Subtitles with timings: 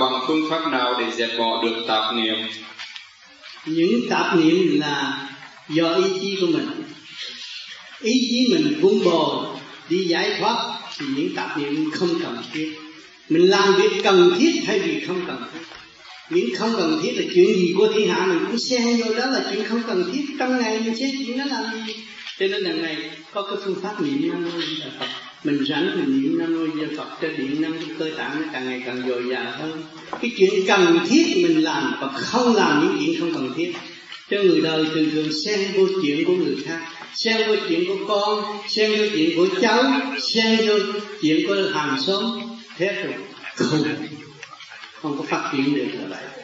[0.00, 2.36] bằng phương pháp nào để dẹp bỏ được tạp niệm?
[3.66, 5.28] Những tạp niệm là
[5.68, 6.68] do ý chí của mình.
[8.00, 9.46] Ý chí mình vun bồi,
[9.88, 12.72] đi giải thoát, thì những tạp niệm không cần thiết.
[13.28, 15.60] Mình làm việc cần thiết thay vì không cần thiết.
[16.30, 19.26] Những không cần thiết là chuyện gì của thiên hạ mình cũng xen vô đó
[19.26, 20.24] là chuyện không cần thiết.
[20.38, 21.94] Trong ngày mình sẽ chuyện đó làm gì?
[22.38, 22.96] Cho nên lần này
[23.32, 25.06] có cái phương pháp niệm nam mô di đà phật.
[25.44, 28.42] Mình rảnh mình niệm nam mô di đà phật cho điện năng cho cơ tạng
[28.42, 29.82] nó càng ngày càng dồi dào hơn.
[30.20, 33.72] Cái chuyện cần thiết mình làm và không làm những chuyện không cần thiết.
[34.30, 36.80] Cho người đời thường thường xen vô chuyện của người khác
[37.14, 39.84] xen vô chuyện của con xen vô chuyện của cháu
[40.20, 40.74] xen vô
[41.22, 42.24] chuyện của hàng xóm.
[42.76, 43.14] Thế rồi
[43.56, 43.84] không
[45.02, 46.43] không có phát triển được là vậy.